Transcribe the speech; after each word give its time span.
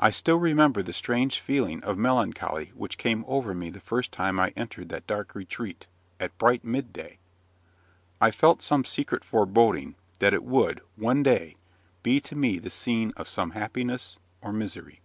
I 0.00 0.10
still 0.10 0.38
remember 0.38 0.82
the 0.82 0.92
strange 0.92 1.38
feeling 1.38 1.80
of 1.84 1.96
melancholy 1.96 2.72
which 2.74 2.98
came 2.98 3.24
over 3.28 3.54
me 3.54 3.70
the 3.70 3.78
first 3.78 4.10
time 4.10 4.40
I 4.40 4.52
entered 4.56 4.88
that 4.88 5.06
dark 5.06 5.36
retreat, 5.36 5.86
at 6.18 6.36
bright 6.38 6.64
midday. 6.64 7.20
I 8.20 8.32
felt 8.32 8.62
some 8.62 8.84
secret 8.84 9.22
foreboding 9.22 9.94
that 10.18 10.34
it 10.34 10.42
would, 10.42 10.80
one 10.96 11.22
day, 11.22 11.54
be 12.02 12.20
to 12.22 12.34
me 12.34 12.58
the 12.58 12.68
scene 12.68 13.12
of 13.16 13.28
some 13.28 13.52
happiness 13.52 14.18
or 14.42 14.52
misery. 14.52 15.02